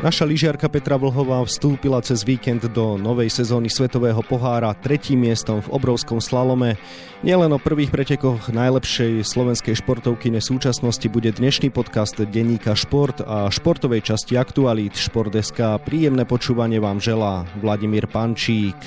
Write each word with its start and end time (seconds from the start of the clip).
Naša 0.00 0.24
lyžiarka 0.24 0.64
Petra 0.72 0.96
Vlhová 0.96 1.44
vstúpila 1.44 2.00
cez 2.00 2.24
víkend 2.24 2.64
do 2.72 2.96
novej 2.96 3.28
sezóny 3.28 3.68
Svetového 3.68 4.24
pohára 4.24 4.72
tretím 4.72 5.28
miestom 5.28 5.60
v 5.60 5.76
obrovskom 5.76 6.24
slalome. 6.24 6.80
Nielen 7.20 7.52
o 7.52 7.60
prvých 7.60 7.92
pretekoch 7.92 8.48
najlepšej 8.48 9.20
slovenskej 9.20 9.76
športovkyne 9.76 10.40
súčasnosti 10.40 11.04
bude 11.12 11.36
dnešný 11.36 11.68
podcast 11.68 12.16
denníka 12.16 12.72
Šport 12.72 13.20
a 13.20 13.52
športovej 13.52 14.00
časti 14.00 14.40
Aktualít 14.40 14.96
Šport.sk. 14.96 15.84
Príjemné 15.84 16.24
počúvanie 16.24 16.80
vám 16.80 16.96
želá 16.96 17.44
Vladimír 17.60 18.08
Pančík. 18.08 18.80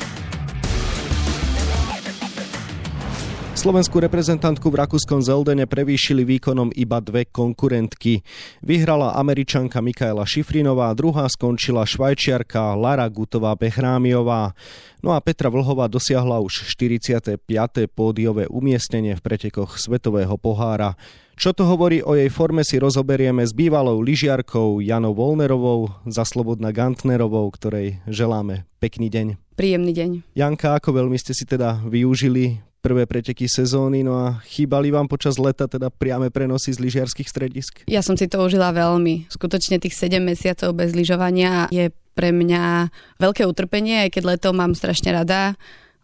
Slovenskú 3.63 4.03
reprezentantku 4.03 4.67
v 4.67 4.75
rakúskom 4.75 5.23
Zeldene 5.23 5.63
prevýšili 5.63 6.27
výkonom 6.27 6.75
iba 6.75 6.99
dve 6.99 7.23
konkurentky. 7.23 8.19
Vyhrala 8.59 9.15
američanka 9.15 9.79
Mikaela 9.79 10.27
Šifrinová, 10.27 10.91
druhá 10.91 11.23
skončila 11.31 11.87
švajčiarka 11.87 12.75
Lara 12.75 13.07
Gutová 13.07 13.55
Behrámiová. 13.55 14.51
No 14.99 15.15
a 15.15 15.23
Petra 15.23 15.47
Vlhová 15.47 15.87
dosiahla 15.87 16.43
už 16.43 16.75
45. 16.75 17.39
pódiové 17.87 18.51
umiestnenie 18.51 19.15
v 19.15 19.23
pretekoch 19.23 19.79
Svetového 19.79 20.35
pohára. 20.35 20.99
Čo 21.39 21.55
to 21.55 21.63
hovorí 21.63 22.03
o 22.03 22.19
jej 22.19 22.27
forme 22.27 22.67
si 22.67 22.75
rozoberieme 22.83 23.47
s 23.47 23.55
bývalou 23.55 24.03
lyžiarkou 24.03 24.83
Janou 24.83 25.15
Volnerovou 25.15 25.87
za 26.03 26.27
Slobodna 26.27 26.75
Gantnerovou, 26.75 27.47
ktorej 27.55 28.03
želáme 28.11 28.67
pekný 28.83 29.07
deň. 29.07 29.55
Príjemný 29.55 29.95
deň. 29.95 30.09
Janka, 30.35 30.75
ako 30.75 30.99
veľmi 30.99 31.15
ste 31.15 31.31
si 31.31 31.47
teda 31.47 31.79
využili 31.87 32.72
prvé 32.83 33.07
preteky 33.07 33.47
sezóny, 33.47 34.03
no 34.03 34.19
a 34.19 34.43
chýbali 34.43 34.91
vám 34.91 35.07
počas 35.07 35.39
leta 35.39 35.71
teda 35.71 35.87
priame 35.87 36.27
prenosy 36.27 36.75
z 36.75 36.83
lyžiarských 36.83 37.31
stredisk? 37.31 37.71
Ja 37.87 38.03
som 38.03 38.19
si 38.19 38.27
to 38.27 38.43
užila 38.43 38.75
veľmi. 38.75 39.31
Skutočne 39.31 39.79
tých 39.79 39.95
7 39.95 40.19
mesiacov 40.19 40.75
bez 40.75 40.91
lyžovania 40.91 41.71
je 41.71 41.95
pre 42.13 42.35
mňa 42.35 42.91
veľké 43.23 43.47
utrpenie, 43.47 44.05
aj 44.05 44.19
keď 44.19 44.23
leto 44.35 44.49
mám 44.51 44.75
strašne 44.75 45.15
rada 45.15 45.55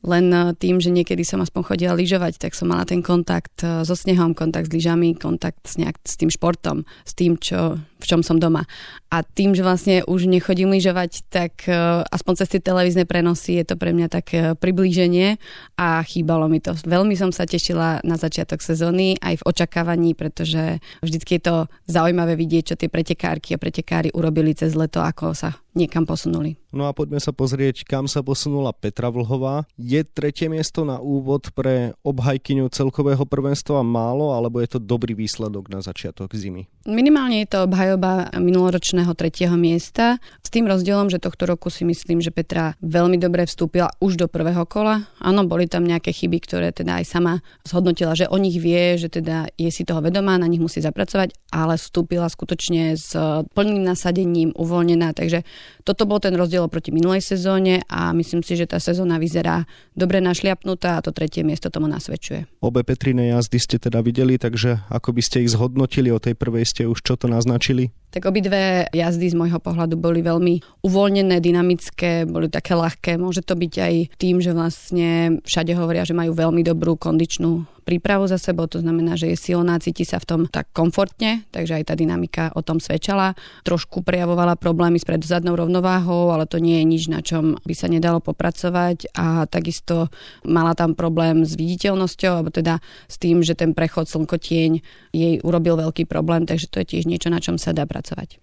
len 0.03 0.31
eh, 0.31 0.55
tým, 0.55 0.79
že 0.79 0.93
niekedy 0.93 1.27
som 1.27 1.43
aspoň 1.43 1.75
chodila 1.75 1.93
lyžovať, 1.95 2.39
tak 2.39 2.55
som 2.55 2.71
mala 2.71 2.87
ten 2.87 3.03
kontakt 3.03 3.63
eh, 3.63 3.83
so 3.83 3.95
snehom, 3.95 4.31
kontakt 4.31 4.71
s 4.71 4.75
lyžami, 4.75 5.15
kontakt 5.15 5.67
s, 5.67 5.75
nejak, 5.75 5.99
s 6.03 6.15
tým 6.15 6.31
športom, 6.31 6.87
s 7.03 7.11
tým, 7.15 7.35
čo, 7.35 7.75
v 7.75 8.05
čom 8.05 8.23
som 8.23 8.39
doma. 8.39 8.63
A 9.11 9.25
tým, 9.25 9.57
že 9.57 9.65
vlastne 9.65 10.05
už 10.05 10.29
nechodím 10.29 10.69
lyžovať, 10.69 11.25
tak 11.33 11.65
uh, 11.65 12.05
aspoň 12.13 12.33
cez 12.37 12.47
tie 12.53 12.61
televízne 12.61 13.09
prenosy 13.09 13.57
je 13.57 13.65
to 13.65 13.75
pre 13.75 13.89
mňa 13.89 14.05
tak 14.05 14.29
priblíženie 14.61 15.41
a 15.81 16.05
chýbalo 16.05 16.45
mi 16.45 16.61
to. 16.61 16.77
Veľmi 16.85 17.17
som 17.17 17.33
sa 17.33 17.49
tešila 17.49 18.05
na 18.05 18.15
začiatok 18.21 18.61
sezóny, 18.61 19.17
aj 19.17 19.41
v 19.41 19.47
očakávaní, 19.49 20.13
pretože 20.13 20.77
vždycky 21.01 21.41
je 21.41 21.43
to 21.49 21.55
zaujímavé 21.89 22.37
vidieť, 22.37 22.63
čo 22.69 22.75
tie 22.77 22.85
pretekárky 22.85 23.57
a 23.57 23.61
pretekári 23.61 24.13
urobili 24.13 24.53
cez 24.53 24.77
leto, 24.77 25.01
ako 25.01 25.33
sa 25.33 25.57
niekam 25.73 26.05
posunuli. 26.05 26.53
No 26.69 26.85
a 26.85 26.93
poďme 26.93 27.17
sa 27.17 27.33
pozrieť, 27.33 27.81
kam 27.81 28.05
sa 28.05 28.21
posunula 28.21 28.69
Petra 28.77 29.09
Vlhová. 29.09 29.65
Je 29.73 30.05
tretie 30.05 30.53
miesto 30.53 30.85
na 30.85 31.01
úvod 31.01 31.49
pre 31.57 31.97
obhajkyňu 32.05 32.69
celkového 32.69 33.25
prvenstva 33.25 33.81
málo, 33.81 34.37
alebo 34.37 34.61
je 34.61 34.77
to 34.77 34.79
dobrý 34.79 35.17
výsledok 35.17 35.65
na 35.73 35.81
začiatok 35.81 36.29
zimy? 36.37 36.69
Minimálne 36.85 37.41
je 37.41 37.49
to 37.49 37.65
obhajoba 37.65 38.29
minuloročného 38.37 39.09
tretieho 39.17 39.57
miesta. 39.57 40.21
S 40.45 40.49
tým 40.53 40.69
rozdielom, 40.69 41.09
že 41.09 41.17
tohto 41.17 41.49
roku 41.49 41.73
si 41.73 41.85
myslím, 41.89 42.21
že 42.21 42.29
Petra 42.29 42.77
veľmi 42.85 43.17
dobre 43.17 43.49
vstúpila 43.49 43.89
už 43.97 44.21
do 44.21 44.29
prvého 44.29 44.61
kola. 44.69 45.09
Áno, 45.17 45.49
boli 45.49 45.65
tam 45.65 45.89
nejaké 45.89 46.13
chyby, 46.13 46.37
ktoré 46.45 46.69
teda 46.69 47.01
aj 47.01 47.05
sama 47.09 47.41
zhodnotila, 47.65 48.13
že 48.13 48.29
o 48.29 48.37
nich 48.37 48.61
vie, 48.61 48.97
že 48.97 49.09
teda 49.09 49.49
je 49.57 49.69
si 49.73 49.85
toho 49.85 50.05
vedomá, 50.05 50.37
na 50.37 50.45
nich 50.45 50.61
musí 50.61 50.85
zapracovať, 50.85 51.33
ale 51.49 51.81
vstúpila 51.81 52.29
skutočne 52.29 52.93
s 52.93 53.17
plným 53.57 53.81
nasadením, 53.81 54.53
uvoľnená. 54.53 55.17
Takže 55.17 55.41
toto 55.81 56.05
bol 56.05 56.21
ten 56.21 56.37
rozdiel 56.37 56.58
oproti 56.63 56.91
minulej 56.93 57.23
sezóne 57.23 57.83
a 57.87 58.11
myslím 58.15 58.41
si, 58.43 58.55
že 58.55 58.69
tá 58.69 58.77
sezóna 58.79 59.19
vyzerá 59.19 59.67
dobre 59.93 60.23
našliapnutá 60.23 60.99
a 60.99 61.03
to 61.03 61.11
tretie 61.11 61.43
miesto 61.43 61.67
tomu 61.67 61.87
nasvedčuje. 61.91 62.47
Obe 62.63 62.87
Petrine 62.87 63.31
jazdy 63.31 63.59
ste 63.59 63.77
teda 63.79 63.99
videli, 63.99 64.39
takže 64.39 64.85
ako 64.87 65.15
by 65.15 65.21
ste 65.23 65.43
ich 65.43 65.51
zhodnotili, 65.51 66.09
o 66.09 66.19
tej 66.19 66.35
prvej 66.35 66.65
ste 66.65 66.83
už 66.87 67.03
čo 67.03 67.19
to 67.19 67.27
naznačili? 67.27 67.91
Tak 68.09 68.25
obidve 68.25 68.89
jazdy 68.89 69.29
z 69.29 69.37
môjho 69.37 69.61
pohľadu 69.61 69.93
boli 69.93 70.25
veľmi 70.25 70.81
uvoľnené, 70.81 71.37
dynamické, 71.37 72.25
boli 72.25 72.49
také 72.49 72.73
ľahké. 72.73 73.21
Môže 73.21 73.45
to 73.45 73.53
byť 73.53 73.73
aj 73.77 73.93
tým, 74.17 74.41
že 74.41 74.57
vlastne 74.57 75.39
všade 75.45 75.77
hovoria, 75.77 76.09
že 76.09 76.17
majú 76.17 76.33
veľmi 76.33 76.65
dobrú 76.65 76.97
kondičnú 76.97 77.79
prípravu 77.89 78.29
za 78.29 78.37
sebou, 78.37 78.69
to 78.69 78.85
znamená, 78.85 79.17
že 79.17 79.33
je 79.33 79.37
silná, 79.49 79.81
cíti 79.81 80.05
sa 80.05 80.21
v 80.21 80.29
tom 80.29 80.41
tak 80.45 80.69
komfortne, 80.77 81.49
takže 81.49 81.81
aj 81.81 81.83
tá 81.89 81.93
dynamika 81.97 82.53
o 82.53 82.61
tom 82.61 82.77
svedčala. 82.77 83.33
Trošku 83.65 84.05
prejavovala 84.05 84.61
problémy 84.61 85.01
s 85.01 85.09
predzadnou 85.09 85.57
rovnováhou, 85.57 86.29
ale 86.29 86.45
to 86.45 86.61
nie 86.61 86.77
je 86.77 86.85
nič, 86.85 87.03
na 87.09 87.25
čom 87.25 87.57
by 87.65 87.73
sa 87.73 87.89
nedalo 87.89 88.21
popracovať 88.21 89.09
a 89.17 89.49
takisto 89.49 90.13
mala 90.45 90.77
tam 90.77 90.93
problém 90.93 91.41
s 91.41 91.57
viditeľnosťou, 91.57 92.29
alebo 92.29 92.53
teda 92.53 92.77
s 93.09 93.17
tým, 93.17 93.41
že 93.41 93.57
ten 93.57 93.73
prechod 93.73 94.05
slnkotieň 94.05 94.71
jej 95.09 95.41
urobil 95.41 95.81
veľký 95.81 96.05
problém, 96.05 96.45
takže 96.45 96.69
to 96.69 96.85
je 96.85 96.93
tiež 96.93 97.09
niečo, 97.09 97.33
na 97.33 97.41
čom 97.41 97.57
sa 97.57 97.73
dá 97.73 97.89
pracovať. 97.89 97.98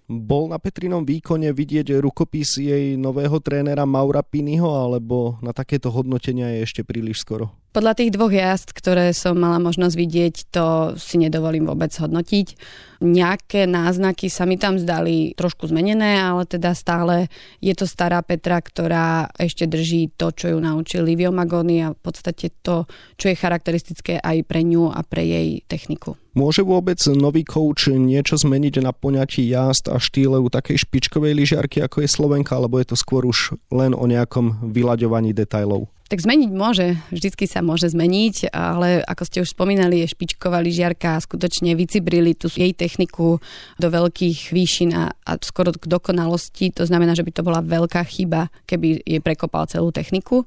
Bol 0.07 0.53
na 0.53 0.59
Petrinom 0.61 1.03
výkone 1.03 1.51
vidieť 1.51 1.99
rukopis 1.99 2.61
jej 2.61 2.95
nového 2.95 3.41
trénera 3.41 3.89
Maura 3.89 4.23
Piniho, 4.23 4.69
alebo 4.69 5.41
na 5.41 5.51
takéto 5.57 5.89
hodnotenia 5.91 6.53
je 6.57 6.59
ešte 6.65 6.83
príliš 6.87 7.25
skoro? 7.25 7.53
Podľa 7.77 7.93
tých 7.93 8.17
dvoch 8.17 8.33
jazd, 8.33 8.73
ktoré 8.73 9.13
som 9.13 9.37
mala 9.37 9.61
možnosť 9.61 10.01
vidieť, 10.01 10.35
to 10.49 10.97
si 10.97 11.21
nedovolím 11.21 11.69
vôbec 11.69 11.93
hodnotiť. 11.93 12.57
Nejaké 13.05 13.69
náznaky 13.69 14.33
sa 14.33 14.49
mi 14.49 14.57
tam 14.57 14.81
zdali 14.81 15.37
trošku 15.37 15.69
zmenené, 15.69 16.17
ale 16.17 16.49
teda 16.49 16.73
stále 16.73 17.29
je 17.61 17.77
to 17.77 17.85
stará 17.85 18.25
Petra, 18.25 18.65
ktorá 18.65 19.29
ešte 19.37 19.69
drží 19.69 20.09
to, 20.17 20.33
čo 20.33 20.57
ju 20.57 20.59
naučil 20.65 21.05
Livio 21.05 21.29
Magoni 21.37 21.85
a 21.85 21.93
v 21.93 22.01
podstate 22.01 22.49
to, 22.65 22.89
čo 23.21 23.29
je 23.29 23.37
charakteristické 23.37 24.25
aj 24.25 24.49
pre 24.49 24.65
ňu 24.65 24.97
a 24.97 25.05
pre 25.05 25.29
jej 25.29 25.61
techniku. 25.69 26.17
Môže 26.33 26.65
vôbec 26.65 26.97
nový 27.13 27.45
coach 27.45 27.93
niečo 27.93 28.41
zmeniť 28.41 28.81
na 28.81 28.97
poňatí 28.97 29.45
jazd 29.53 29.93
a 29.93 30.01
štýle 30.01 30.41
u 30.41 30.49
takej 30.49 30.81
špičkovej 30.81 31.37
lyžiarky, 31.37 31.85
ako 31.85 32.01
je 32.01 32.09
Slovenka, 32.09 32.57
alebo 32.57 32.81
je 32.81 32.89
to 32.89 32.97
skôr 32.97 33.29
už 33.29 33.53
len 33.69 33.93
o 33.93 34.09
nejakom 34.09 34.65
vyľaďovaní 34.65 35.37
detajlov? 35.37 35.93
Tak 36.07 36.23
zmeniť 36.23 36.51
môže, 36.55 36.95
vždycky 37.11 37.51
sa 37.51 37.67
môže 37.67 37.91
zmeniť, 37.91 38.55
ale 38.55 39.03
ako 39.03 39.23
ste 39.27 39.43
už 39.43 39.51
spomínali, 39.51 40.07
je 40.07 40.15
špičková 40.15 40.63
lyžiarka 40.63 41.19
a 41.19 41.25
skutočne 41.25 41.75
vycibrili 41.75 42.31
tú 42.39 42.47
jej 42.47 42.71
techniku 42.71 43.43
do 43.83 43.89
veľkých 43.91 44.55
výšin 44.55 44.95
a, 44.95 45.11
a 45.11 45.33
skoro 45.43 45.75
k 45.75 45.91
dokonalosti. 45.91 46.71
To 46.79 46.87
znamená, 46.87 47.19
že 47.19 47.27
by 47.27 47.33
to 47.35 47.43
bola 47.43 47.59
veľká 47.59 48.07
chyba, 48.07 48.55
keby 48.71 49.03
je 49.03 49.19
prekopal 49.19 49.67
celú 49.67 49.91
techniku. 49.91 50.47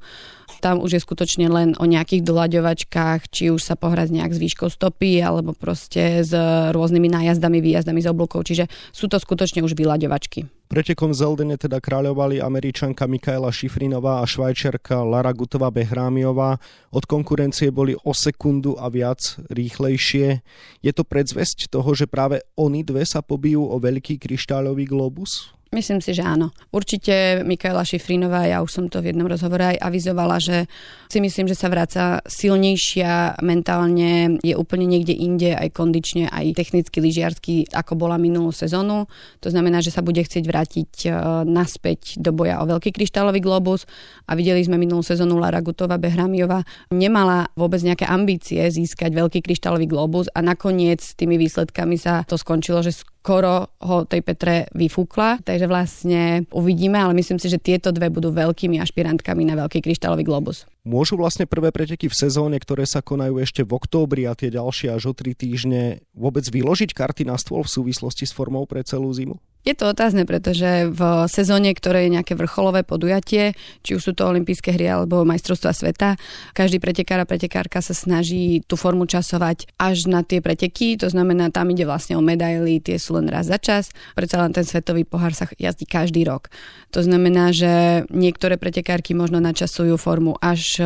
Tam 0.64 0.80
už 0.80 0.96
je 0.96 1.04
skutočne 1.04 1.52
len 1.52 1.76
o 1.76 1.84
nejakých 1.84 2.24
doľaďovačkách, 2.24 3.28
či 3.28 3.52
už 3.52 3.60
sa 3.60 3.76
pohrať 3.76 4.16
nejak 4.16 4.32
s 4.32 4.40
výškou 4.40 4.72
stopy, 4.72 5.20
alebo 5.20 5.52
proste 5.52 6.24
s 6.24 6.32
rôznymi 6.72 7.12
nájazdami, 7.12 7.60
výjazdami 7.60 8.00
z 8.00 8.08
oblúkov. 8.08 8.48
Čiže 8.48 8.72
sú 8.96 9.12
to 9.12 9.20
skutočne 9.20 9.60
už 9.60 9.76
vyľaďovačky. 9.76 10.59
Pretekom 10.70 11.10
Zeldene 11.18 11.58
teda 11.58 11.82
kráľovali 11.82 12.46
američanka 12.46 13.10
Mikaela 13.10 13.50
Šifrinová 13.50 14.22
a 14.22 14.30
švajčerka 14.30 15.02
Lara 15.02 15.34
Gutová 15.34 15.74
Behrámiová. 15.74 16.62
Od 16.94 17.02
konkurencie 17.10 17.74
boli 17.74 17.98
o 18.06 18.14
sekundu 18.14 18.78
a 18.78 18.86
viac 18.86 19.18
rýchlejšie. 19.50 20.46
Je 20.86 20.92
to 20.94 21.02
predzvesť 21.02 21.74
toho, 21.74 21.90
že 21.98 22.06
práve 22.06 22.46
oni 22.54 22.86
dve 22.86 23.02
sa 23.02 23.26
pobijú 23.26 23.66
o 23.66 23.82
veľký 23.82 24.22
kryštáľový 24.22 24.86
globus? 24.86 25.58
Myslím 25.70 26.02
si, 26.02 26.18
že 26.18 26.26
áno. 26.26 26.50
Určite 26.74 27.46
Mikaela 27.46 27.86
Šifrinová, 27.86 28.50
ja 28.50 28.66
už 28.66 28.74
som 28.74 28.86
to 28.90 29.06
v 29.06 29.14
jednom 29.14 29.30
rozhovore 29.30 29.62
aj 29.62 29.78
avizovala, 29.78 30.42
že 30.42 30.66
si 31.14 31.22
myslím, 31.22 31.46
že 31.46 31.54
sa 31.54 31.70
vráca 31.70 32.26
silnejšia 32.26 33.38
mentálne, 33.46 34.42
je 34.42 34.58
úplne 34.58 34.90
niekde 34.90 35.14
inde, 35.14 35.54
aj 35.54 35.70
kondične, 35.78 36.26
aj 36.26 36.58
technicky 36.58 36.98
lyžiarsky, 36.98 37.54
ako 37.70 38.02
bola 38.02 38.18
minulú 38.18 38.50
sezónu. 38.50 39.06
To 39.46 39.50
znamená, 39.54 39.86
že 39.86 39.94
sa 39.94 40.02
bude 40.02 40.26
chcieť 40.26 40.42
vrátiť 40.42 40.92
e, 41.06 41.10
naspäť 41.46 42.18
do 42.18 42.34
boja 42.34 42.62
o 42.62 42.66
veľký 42.66 42.90
kryštálový 42.90 43.38
globus 43.38 43.86
a 44.26 44.34
videli 44.34 44.66
sme 44.66 44.82
minulú 44.82 45.06
sezónu 45.06 45.38
Lara 45.38 45.62
Gutová 45.62 46.02
Behramiová 46.02 46.66
nemala 46.90 47.46
vôbec 47.54 47.82
nejaké 47.86 48.10
ambície 48.10 48.66
získať 48.66 49.14
veľký 49.14 49.46
kryštálový 49.46 49.86
globus 49.86 50.26
a 50.34 50.42
nakoniec 50.42 51.02
tými 51.14 51.38
výsledkami 51.38 51.96
sa 52.02 52.26
to 52.26 52.42
skončilo, 52.42 52.82
že 52.82 53.06
skoro 53.20 53.68
ho 53.84 54.08
tej 54.08 54.24
Petre 54.24 54.72
vyfúkla, 54.72 55.44
takže 55.44 55.68
vlastne 55.68 56.48
uvidíme, 56.56 56.96
ale 56.96 57.14
myslím 57.20 57.36
si, 57.38 57.52
že 57.52 57.60
tieto 57.60 57.92
dve 57.92 58.08
budú 58.08 58.32
veľkými 58.32 58.80
ašpirantkami 58.80 59.44
na 59.44 59.60
veľký 59.60 59.84
kryštálový 59.84 60.24
globus. 60.24 60.64
Môžu 60.88 61.20
vlastne 61.20 61.44
prvé 61.44 61.76
preteky 61.76 62.08
v 62.08 62.16
sezóne, 62.16 62.56
ktoré 62.58 62.88
sa 62.88 63.04
konajú 63.04 63.38
ešte 63.44 63.68
v 63.68 63.76
októbri 63.76 64.24
a 64.24 64.34
tie 64.34 64.50
ďalšie 64.50 64.96
až 64.96 65.12
o 65.12 65.14
tri 65.14 65.36
týždne, 65.36 66.00
vôbec 66.16 66.48
vyložiť 66.48 66.96
karty 66.96 67.28
na 67.28 67.36
stôl 67.36 67.68
v 67.68 67.70
súvislosti 67.70 68.24
s 68.24 68.32
formou 68.32 68.64
pre 68.64 68.82
celú 68.88 69.12
zimu? 69.12 69.36
Je 69.68 69.76
to 69.76 69.92
otázne, 69.92 70.24
pretože 70.24 70.88
v 70.88 71.28
sezóne, 71.28 71.76
ktoré 71.76 72.08
je 72.08 72.16
nejaké 72.16 72.32
vrcholové 72.34 72.88
podujatie, 72.88 73.52
či 73.84 73.92
už 73.92 74.02
sú 74.02 74.12
to 74.16 74.24
olympijské 74.24 74.72
hry 74.72 74.88
alebo 74.88 75.28
majstrovstvá 75.28 75.76
sveta, 75.76 76.16
každý 76.56 76.80
pretekár 76.80 77.20
a 77.20 77.28
pretekárka 77.28 77.84
sa 77.84 77.92
snaží 77.92 78.64
tú 78.64 78.80
formu 78.80 79.04
časovať 79.04 79.68
až 79.76 80.08
na 80.08 80.24
tie 80.24 80.40
preteky, 80.40 80.96
to 80.96 81.12
znamená, 81.12 81.52
tam 81.52 81.76
ide 81.76 81.84
vlastne 81.84 82.16
o 82.16 82.24
medaily, 82.24 82.80
tie 82.80 82.96
sú 82.96 83.20
len 83.20 83.28
raz 83.28 83.52
za 83.52 83.60
čas, 83.60 83.92
predsa 84.16 84.40
len 84.40 84.56
ten 84.56 84.64
svetový 84.64 85.04
pohár 85.04 85.36
sa 85.36 85.44
jazdí 85.60 85.84
každý 85.84 86.24
rok. 86.24 86.48
To 86.96 87.04
znamená, 87.04 87.52
že 87.52 88.08
niektoré 88.10 88.56
pretekárky 88.56 89.12
možno 89.12 89.44
načasujú 89.44 90.00
formu 90.00 90.40
až 90.40 90.80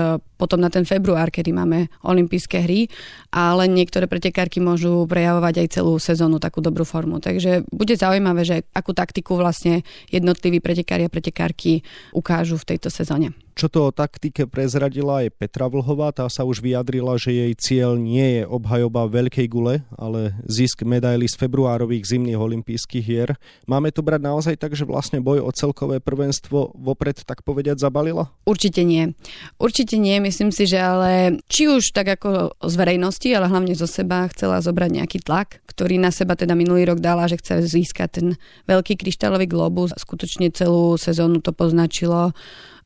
potom 0.44 0.60
na 0.60 0.68
ten 0.68 0.84
február, 0.84 1.32
kedy 1.32 1.56
máme 1.56 1.88
olympijské 2.04 2.68
hry, 2.68 2.92
ale 3.32 3.72
niektoré 3.72 4.12
pretekárky 4.12 4.60
môžu 4.60 5.08
prejavovať 5.08 5.64
aj 5.64 5.68
celú 5.80 5.96
sezónu 5.96 6.44
takú 6.44 6.60
dobrú 6.60 6.84
formu. 6.84 7.24
Takže 7.24 7.64
bude 7.72 7.96
zaujímavé, 7.96 8.44
že 8.44 8.58
akú 8.76 8.92
taktiku 8.92 9.40
vlastne 9.40 9.88
jednotliví 10.12 10.60
pretekári 10.60 11.08
a 11.08 11.14
pretekárky 11.14 11.88
ukážu 12.12 12.60
v 12.60 12.76
tejto 12.76 12.92
sezóne. 12.92 13.32
Čo 13.54 13.70
to 13.70 13.80
o 13.86 13.92
taktike 13.94 14.50
prezradila 14.50 15.22
aj 15.22 15.38
Petra 15.38 15.70
Vlhová, 15.70 16.10
tá 16.10 16.26
sa 16.26 16.42
už 16.42 16.58
vyjadrila, 16.58 17.22
že 17.22 17.30
jej 17.30 17.54
cieľ 17.54 18.02
nie 18.02 18.42
je 18.42 18.44
obhajoba 18.50 19.06
veľkej 19.06 19.46
gule, 19.46 19.86
ale 19.94 20.34
zisk 20.50 20.82
medaily 20.82 21.30
z 21.30 21.38
februárových 21.38 22.10
zimných 22.10 22.42
olympijských 22.42 23.06
hier. 23.06 23.30
Máme 23.70 23.94
to 23.94 24.02
brať 24.02 24.22
naozaj 24.26 24.56
tak, 24.58 24.74
že 24.74 24.90
vlastne 24.90 25.22
boj 25.22 25.46
o 25.46 25.54
celkové 25.54 26.02
prvenstvo 26.02 26.74
vopred 26.74 27.22
tak 27.22 27.46
povediať 27.46 27.78
zabalila? 27.78 28.34
Určite 28.42 28.82
nie. 28.82 29.14
Určite 29.62 30.02
nie, 30.02 30.18
myslím 30.18 30.50
si, 30.50 30.66
že 30.66 30.82
ale 30.82 31.38
či 31.46 31.70
už 31.70 31.94
tak 31.94 32.10
ako 32.18 32.58
z 32.58 32.74
verejnosti, 32.74 33.30
ale 33.30 33.54
hlavne 33.54 33.78
zo 33.78 33.86
seba 33.86 34.26
chcela 34.34 34.66
zobrať 34.66 34.98
nejaký 34.98 35.22
tlak, 35.22 35.62
ktorý 35.70 36.02
na 36.02 36.10
seba 36.10 36.34
teda 36.34 36.58
minulý 36.58 36.90
rok 36.90 36.98
dala, 36.98 37.30
že 37.30 37.38
chce 37.38 37.70
získať 37.70 38.10
ten 38.10 38.28
veľký 38.66 38.98
kryštálový 38.98 39.46
globus. 39.46 39.94
Skutočne 39.94 40.50
celú 40.50 40.98
sezónu 40.98 41.38
to 41.38 41.54
poznačilo 41.54 42.34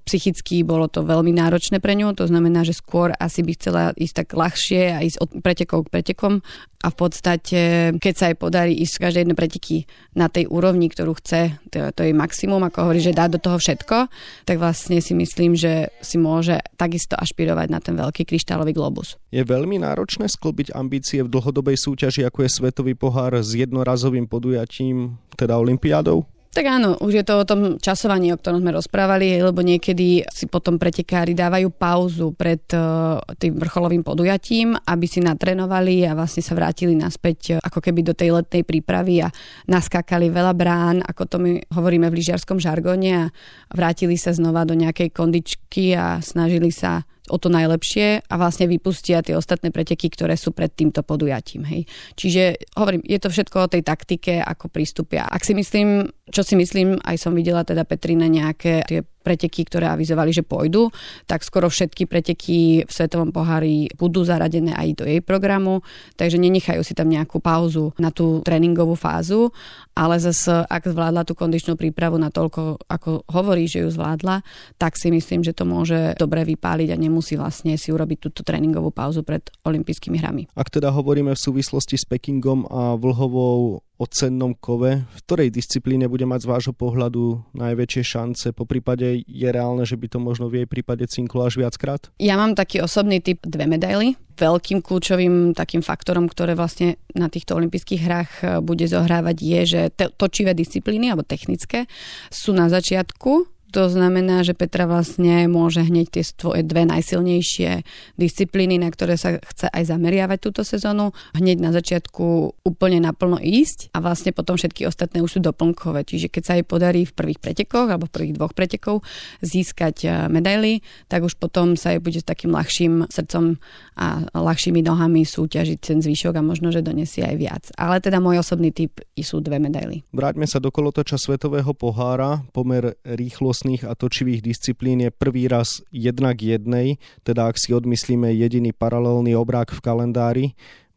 psychicky 0.08 0.64
bolo 0.64 0.88
to 0.88 1.04
veľmi 1.04 1.36
náročné 1.36 1.84
pre 1.84 1.92
ňu, 2.00 2.16
to 2.16 2.24
znamená, 2.24 2.64
že 2.64 2.80
skôr 2.80 3.12
asi 3.20 3.44
by 3.44 3.52
chcela 3.60 3.84
ísť 4.00 4.24
tak 4.24 4.28
ľahšie 4.32 4.82
a 4.96 5.04
ísť 5.04 5.18
od 5.20 5.30
pretekov 5.44 5.80
k 5.86 5.92
pretekom 6.00 6.40
a 6.78 6.88
v 6.94 6.96
podstate, 6.96 7.60
keď 7.98 8.14
sa 8.14 8.26
jej 8.32 8.38
podarí 8.38 8.74
ísť 8.80 9.02
každej 9.02 9.22
jednej 9.26 9.36
preteky 9.36 9.78
na 10.14 10.30
tej 10.30 10.46
úrovni, 10.48 10.88
ktorú 10.88 11.18
chce, 11.18 11.58
to, 11.74 11.90
to 11.92 12.02
je 12.06 12.14
maximum, 12.14 12.64
ako 12.64 12.88
hovorí, 12.88 13.02
že 13.04 13.18
dá 13.18 13.26
do 13.28 13.42
toho 13.42 13.60
všetko, 13.60 14.08
tak 14.46 14.56
vlastne 14.62 15.02
si 15.02 15.18
myslím, 15.18 15.58
že 15.58 15.90
si 16.00 16.16
môže 16.22 16.62
takisto 16.80 17.18
ašpirovať 17.18 17.68
na 17.68 17.82
ten 17.82 17.98
veľký 17.98 18.24
kryštálový 18.30 18.78
globus. 18.78 19.18
Je 19.34 19.42
veľmi 19.42 19.82
náročné 19.82 20.30
sklbiť 20.30 20.78
ambície 20.78 21.26
v 21.26 21.34
dlhodobej 21.34 21.76
súťaži, 21.76 22.24
ako 22.30 22.46
je 22.46 22.56
Svetový 22.56 22.94
pohár 22.94 23.34
s 23.36 23.58
jednorazovým 23.58 24.30
podujatím, 24.30 25.18
teda 25.34 25.58
Olympiádou? 25.58 26.37
Tak 26.58 26.66
áno, 26.66 26.98
už 26.98 27.22
je 27.22 27.22
to 27.22 27.38
o 27.38 27.46
tom 27.46 27.78
časovaní, 27.78 28.34
o 28.34 28.40
ktorom 28.42 28.66
sme 28.66 28.74
rozprávali, 28.74 29.38
lebo 29.46 29.62
niekedy 29.62 30.26
si 30.26 30.50
potom 30.50 30.82
pretekári 30.82 31.38
dávajú 31.38 31.70
pauzu 31.70 32.34
pred 32.34 32.66
uh, 32.74 33.22
tým 33.38 33.62
vrcholovým 33.62 34.02
podujatím, 34.02 34.74
aby 34.74 35.06
si 35.06 35.22
natrenovali 35.22 36.10
a 36.10 36.18
vlastne 36.18 36.42
sa 36.42 36.58
vrátili 36.58 36.98
naspäť 36.98 37.40
uh, 37.54 37.62
ako 37.62 37.78
keby 37.78 38.02
do 38.02 38.18
tej 38.18 38.34
letnej 38.34 38.66
prípravy 38.66 39.22
a 39.22 39.30
naskákali 39.70 40.34
veľa 40.34 40.54
brán, 40.58 41.06
ako 41.06 41.24
to 41.30 41.38
my 41.38 41.62
hovoríme 41.78 42.10
v 42.10 42.26
lyžiarskom 42.26 42.58
žargone 42.58 43.30
a 43.30 43.30
vrátili 43.70 44.18
sa 44.18 44.34
znova 44.34 44.66
do 44.66 44.74
nejakej 44.74 45.14
kondičky 45.14 45.94
a 45.94 46.26
snažili 46.26 46.74
sa 46.74 47.06
o 47.28 47.38
to 47.38 47.52
najlepšie 47.52 48.24
a 48.24 48.34
vlastne 48.40 48.68
vypustia 48.68 49.24
tie 49.24 49.36
ostatné 49.36 49.70
preteky, 49.70 50.08
ktoré 50.12 50.40
sú 50.40 50.56
pred 50.56 50.72
týmto 50.72 51.04
podujatím. 51.04 51.68
Hej. 51.68 51.82
Čiže 52.16 52.44
hovorím, 52.80 53.04
je 53.04 53.20
to 53.20 53.30
všetko 53.32 53.58
o 53.68 53.72
tej 53.72 53.84
taktike, 53.84 54.40
ako 54.40 54.72
prístupia. 54.72 55.28
Ak 55.28 55.44
si 55.44 55.54
myslím, 55.54 56.08
čo 56.32 56.42
si 56.44 56.56
myslím, 56.56 57.00
aj 57.04 57.18
som 57.20 57.36
videla 57.36 57.64
teda 57.68 57.84
Petrina 57.84 58.28
nejaké 58.28 58.88
tie 58.88 59.04
preteky, 59.28 59.68
ktoré 59.68 59.92
avizovali, 59.92 60.32
že 60.32 60.48
pôjdu, 60.48 60.88
tak 61.28 61.44
skoro 61.44 61.68
všetky 61.68 62.08
preteky 62.08 62.88
v 62.88 62.92
Svetovom 62.92 63.36
pohári 63.36 63.92
budú 64.00 64.24
zaradené 64.24 64.72
aj 64.72 65.04
do 65.04 65.04
jej 65.04 65.20
programu, 65.20 65.84
takže 66.16 66.40
nenechajú 66.40 66.80
si 66.88 66.96
tam 66.96 67.12
nejakú 67.12 67.44
pauzu 67.44 67.92
na 68.00 68.08
tú 68.08 68.40
tréningovú 68.48 68.96
fázu, 68.96 69.52
ale 69.92 70.16
zase 70.24 70.64
ak 70.64 70.88
zvládla 70.88 71.28
tú 71.28 71.36
kondičnú 71.36 71.76
prípravu 71.76 72.16
na 72.16 72.32
toľko, 72.32 72.88
ako 72.88 73.28
hovorí, 73.28 73.68
že 73.68 73.84
ju 73.84 73.92
zvládla, 73.92 74.48
tak 74.80 74.96
si 74.96 75.12
myslím, 75.12 75.44
že 75.44 75.52
to 75.52 75.68
môže 75.68 76.16
dobre 76.16 76.48
vypáliť 76.48 76.96
a 76.96 77.02
nemusí 77.02 77.36
vlastne 77.36 77.76
si 77.76 77.92
urobiť 77.92 78.32
túto 78.32 78.48
tréningovú 78.48 78.96
pauzu 78.96 79.28
pred 79.28 79.44
olympijskými 79.68 80.18
hrami. 80.24 80.48
Ak 80.56 80.72
teda 80.72 80.96
hovoríme 80.96 81.36
v 81.36 81.44
súvislosti 81.44 82.00
s 82.00 82.06
Pekingom 82.08 82.70
a 82.70 82.96
Vlhovou 82.96 83.82
o 83.98 84.06
cennom 84.06 84.54
kove, 84.54 85.04
v 85.04 85.18
ktorej 85.26 85.50
disciplíne 85.50 86.06
bude 86.06 86.24
mať 86.30 86.46
z 86.46 86.50
vášho 86.50 86.74
pohľadu 86.74 87.42
najväčšie 87.58 88.04
šance? 88.06 88.46
Po 88.54 88.70
prípade 88.70 89.26
je 89.26 89.50
reálne, 89.50 89.84
že 89.84 89.98
by 89.98 90.08
to 90.14 90.20
možno 90.22 90.48
v 90.48 90.64
jej 90.64 90.68
prípade 90.70 91.04
cinklo 91.10 91.50
až 91.50 91.58
viackrát? 91.58 92.14
Ja 92.22 92.38
mám 92.38 92.54
taký 92.54 92.86
osobný 92.86 93.20
typ 93.20 93.42
dve 93.42 93.66
medaily. 93.66 94.14
Veľkým 94.38 94.86
kľúčovým 94.86 95.58
takým 95.58 95.82
faktorom, 95.82 96.30
ktoré 96.30 96.54
vlastne 96.54 97.02
na 97.18 97.26
týchto 97.26 97.58
olympijských 97.58 98.02
hrách 98.06 98.32
e, 98.46 98.46
bude 98.62 98.86
zohrávať 98.86 99.38
je, 99.42 99.60
že 99.66 99.82
točivé 100.14 100.54
disciplíny 100.54 101.10
alebo 101.10 101.26
technické 101.26 101.90
sú 102.30 102.54
na 102.54 102.70
začiatku 102.70 103.57
to 103.72 103.92
znamená, 103.92 104.48
že 104.48 104.56
Petra 104.56 104.88
vlastne 104.88 105.46
môže 105.52 105.84
hneď 105.84 106.20
tie 106.20 106.24
svoje 106.24 106.64
dve 106.64 106.88
najsilnejšie 106.88 107.84
disciplíny, 108.16 108.80
na 108.80 108.88
ktoré 108.88 109.20
sa 109.20 109.36
chce 109.38 109.68
aj 109.68 109.84
zameriavať 109.92 110.40
túto 110.40 110.62
sezónu, 110.64 111.12
hneď 111.36 111.60
na 111.60 111.76
začiatku 111.76 112.56
úplne 112.64 113.04
naplno 113.04 113.36
ísť 113.44 113.92
a 113.92 114.00
vlastne 114.00 114.32
potom 114.32 114.56
všetky 114.56 114.88
ostatné 114.88 115.20
už 115.20 115.38
sú 115.38 115.40
doplnkové. 115.44 116.08
Čiže 116.08 116.32
keď 116.32 116.44
sa 116.44 116.54
jej 116.56 116.64
podarí 116.64 117.04
v 117.04 117.16
prvých 117.16 117.44
pretekoch 117.44 117.92
alebo 117.92 118.08
v 118.08 118.16
prvých 118.16 118.36
dvoch 118.40 118.54
pretekov 118.56 119.04
získať 119.44 119.96
eh, 120.08 120.12
medaily, 120.32 120.80
tak 121.12 121.28
už 121.28 121.36
potom 121.36 121.76
sa 121.76 121.92
jej 121.92 122.00
bude 122.00 122.24
s 122.24 122.28
takým 122.28 122.56
ľahším 122.56 123.12
srdcom 123.12 123.60
a 123.98 124.22
ľahšími 124.32 124.80
nohami 124.86 125.26
súťažiť 125.26 125.80
ten 125.82 126.00
zvýšok 126.00 126.40
a 126.40 126.46
možno, 126.46 126.70
že 126.70 126.86
donesie 126.86 127.26
aj 127.26 127.36
viac. 127.36 127.64
Ale 127.76 128.00
teda 128.00 128.22
môj 128.22 128.46
osobný 128.46 128.70
typ 128.72 129.02
sú 129.18 129.44
dve 129.44 129.60
medaily. 129.60 130.08
Vráťme 130.16 130.48
sa 130.48 130.64
do 130.64 130.72
kolotoča 130.72 131.20
Svetového 131.20 131.76
pohára. 131.76 132.46
Pomer 132.56 132.96
rýchlo 133.04 133.57
rýchlostných 133.58 133.90
a 133.90 133.98
točivých 133.98 134.42
disciplín 134.46 135.02
je 135.02 135.10
prvý 135.10 135.50
raz 135.50 135.82
jednak 135.90 136.38
jednej, 136.38 137.02
teda 137.26 137.50
ak 137.50 137.58
si 137.58 137.74
odmyslíme 137.74 138.30
jediný 138.30 138.70
paralelný 138.70 139.34
obrák 139.34 139.74
v 139.74 139.82
kalendári. 139.82 140.46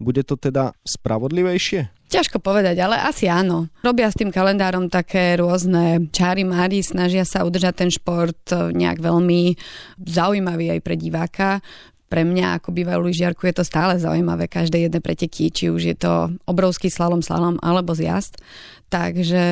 Bude 0.01 0.25
to 0.25 0.37
teda 0.37 0.77
spravodlivejšie? 0.85 1.93
Ťažko 2.11 2.41
povedať, 2.41 2.77
ale 2.81 3.01
asi 3.01 3.29
áno. 3.29 3.69
Robia 3.85 4.09
s 4.11 4.19
tým 4.19 4.33
kalendárom 4.33 4.89
také 4.93 5.37
rôzne 5.41 6.11
čáry 6.11 6.43
mári, 6.43 6.85
snažia 6.85 7.25
sa 7.25 7.45
udržať 7.45 7.75
ten 7.87 7.91
šport 7.93 8.41
nejak 8.51 8.99
veľmi 9.01 9.57
zaujímavý 10.05 10.77
aj 10.77 10.81
pre 10.85 10.97
diváka 11.01 11.65
pre 12.11 12.27
mňa 12.27 12.59
ako 12.59 12.75
bývalú 12.75 13.07
lyžiarku 13.07 13.47
je 13.47 13.63
to 13.63 13.65
stále 13.65 13.95
zaujímavé, 13.95 14.51
každé 14.51 14.91
jedné 14.91 14.99
preteky, 14.99 15.55
či 15.55 15.71
už 15.71 15.95
je 15.95 15.95
to 15.95 16.35
obrovský 16.43 16.91
slalom, 16.91 17.23
slalom 17.23 17.63
alebo 17.63 17.95
zjazd. 17.95 18.43
Takže 18.91 19.45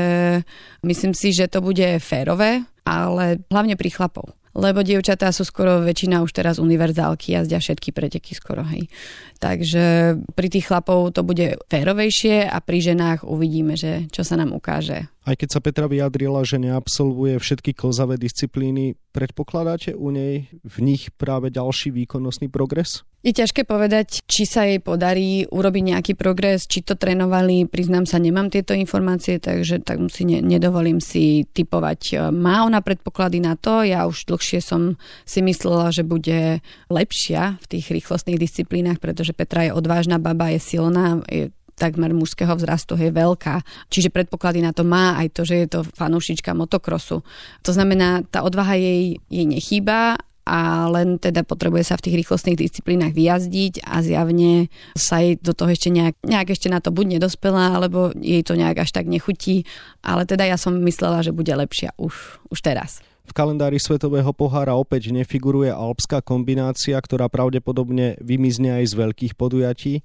myslím 0.82 1.14
si, 1.14 1.30
že 1.30 1.46
to 1.46 1.62
bude 1.62 2.02
férové, 2.02 2.66
ale 2.82 3.38
hlavne 3.48 3.78
pri 3.78 3.94
chlapov 3.94 4.34
lebo 4.58 4.82
dievčatá 4.82 5.30
sú 5.30 5.46
skoro 5.46 5.86
väčšina 5.86 6.18
už 6.26 6.34
teraz 6.34 6.58
univerzálky, 6.58 7.38
jazdia 7.38 7.62
všetky 7.62 7.94
preteky 7.94 8.34
skoro, 8.34 8.66
hej. 8.66 8.90
Takže 9.38 10.18
pri 10.34 10.48
tých 10.50 10.66
chlapov 10.66 11.14
to 11.14 11.22
bude 11.22 11.62
férovejšie 11.70 12.42
a 12.42 12.58
pri 12.58 12.78
ženách 12.82 13.22
uvidíme, 13.22 13.78
že 13.78 14.10
čo 14.10 14.26
sa 14.26 14.34
nám 14.34 14.50
ukáže. 14.50 15.06
Aj 15.28 15.36
keď 15.36 15.48
sa 15.52 15.60
Petra 15.60 15.84
vyjadrila, 15.92 16.40
že 16.40 16.56
neabsolvuje 16.56 17.36
všetky 17.36 17.76
klzavé 17.76 18.16
disciplíny, 18.16 18.96
predpokladáte 19.12 19.92
u 19.92 20.08
nej 20.08 20.48
v 20.64 20.76
nich 20.80 21.12
práve 21.20 21.52
ďalší 21.52 21.92
výkonnostný 21.92 22.48
progres? 22.48 23.04
Je 23.20 23.36
ťažké 23.36 23.68
povedať, 23.68 24.24
či 24.24 24.48
sa 24.48 24.64
jej 24.64 24.80
podarí 24.80 25.44
urobiť 25.52 25.84
nejaký 25.84 26.12
progres, 26.16 26.64
či 26.64 26.80
to 26.80 26.96
trénovali. 26.96 27.68
Priznám 27.68 28.08
sa, 28.08 28.16
nemám 28.16 28.48
tieto 28.48 28.72
informácie, 28.72 29.36
takže 29.36 29.84
tak 29.84 30.00
si 30.08 30.24
ne, 30.24 30.40
nedovolím 30.40 30.96
si 30.96 31.44
typovať. 31.44 32.32
Má 32.32 32.64
ona 32.64 32.80
predpoklady 32.80 33.44
na 33.44 33.52
to? 33.60 33.84
Ja 33.84 34.08
už 34.08 34.32
dlhšie 34.32 34.64
som 34.64 34.96
si 35.28 35.44
myslela, 35.44 35.92
že 35.92 36.08
bude 36.08 36.64
lepšia 36.88 37.60
v 37.60 37.66
tých 37.68 37.92
rýchlostných 37.92 38.40
disciplínach, 38.40 38.96
pretože 38.96 39.36
Petra 39.36 39.68
je 39.68 39.76
odvážna 39.76 40.16
baba, 40.16 40.48
je 40.56 40.62
silná, 40.62 41.20
je 41.28 41.52
takmer 41.78 42.10
mužského 42.10 42.50
vzrastu 42.58 42.98
je 42.98 43.14
veľká. 43.14 43.62
Čiže 43.88 44.10
predpoklady 44.10 44.60
na 44.60 44.74
to 44.74 44.82
má 44.82 45.14
aj 45.16 45.32
to, 45.32 45.42
že 45.46 45.54
je 45.64 45.68
to 45.70 45.80
fanúšička 45.86 46.52
motokrosu. 46.52 47.22
To 47.62 47.70
znamená, 47.70 48.26
tá 48.26 48.42
odvaha 48.42 48.74
jej, 48.74 49.22
jej 49.30 49.46
nechýba 49.46 50.18
a 50.48 50.88
len 50.88 51.20
teda 51.20 51.44
potrebuje 51.44 51.92
sa 51.92 52.00
v 52.00 52.08
tých 52.08 52.24
rýchlostných 52.24 52.56
disciplínach 52.56 53.12
vyjazdiť 53.12 53.84
a 53.84 54.00
zjavne 54.00 54.72
sa 54.96 55.20
jej 55.20 55.36
do 55.36 55.52
toho 55.52 55.68
ešte 55.68 55.92
nejak, 55.92 56.16
nejak 56.24 56.48
ešte 56.56 56.72
na 56.72 56.80
to 56.80 56.88
buď 56.88 57.20
nedospela, 57.20 57.76
alebo 57.76 58.16
jej 58.16 58.40
to 58.40 58.56
nejak 58.56 58.80
až 58.80 58.96
tak 58.96 59.04
nechutí, 59.04 59.68
ale 60.00 60.24
teda 60.24 60.48
ja 60.48 60.56
som 60.56 60.72
myslela, 60.80 61.20
že 61.20 61.36
bude 61.36 61.52
lepšia 61.52 61.92
už, 62.00 62.40
už 62.48 62.58
teraz. 62.64 63.04
V 63.28 63.36
kalendári 63.36 63.76
Svetového 63.76 64.32
pohára 64.32 64.72
opäť 64.72 65.12
nefiguruje 65.12 65.68
alpská 65.68 66.24
kombinácia, 66.24 66.96
ktorá 66.96 67.28
pravdepodobne 67.28 68.16
vymizne 68.24 68.80
aj 68.80 68.88
z 68.88 68.94
veľkých 69.04 69.36
podujatí. 69.36 70.00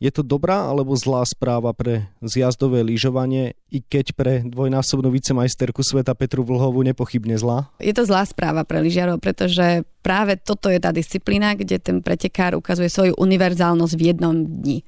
Je 0.00 0.08
to 0.08 0.24
dobrá 0.24 0.64
alebo 0.64 0.96
zlá 0.96 1.20
správa 1.28 1.76
pre 1.76 2.08
zjazdové 2.24 2.80
lyžovanie, 2.80 3.52
i 3.68 3.84
keď 3.84 4.06
pre 4.16 4.32
dvojnásobnú 4.48 5.12
vicemajsterku 5.12 5.84
sveta 5.84 6.16
Petru 6.16 6.40
Vlhovu 6.40 6.80
nepochybne 6.80 7.36
zlá? 7.36 7.68
Je 7.76 7.92
to 7.92 8.08
zlá 8.08 8.24
správa 8.24 8.64
pre 8.64 8.80
lyžiarov, 8.80 9.20
pretože 9.20 9.84
práve 10.00 10.40
toto 10.40 10.72
je 10.72 10.80
tá 10.80 10.90
disciplína, 10.90 11.52
kde 11.52 11.76
ten 11.76 12.00
pretekár 12.00 12.56
ukazuje 12.56 12.88
svoju 12.88 13.12
univerzálnosť 13.20 13.94
v 13.94 14.02
jednom 14.10 14.34
dni. 14.40 14.80